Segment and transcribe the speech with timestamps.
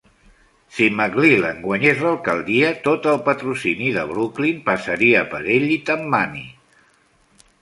[0.75, 6.43] Si McClellan guanyés l'alcaldia, tot el patrocini de Brooklyn passaria per ell i Tammany.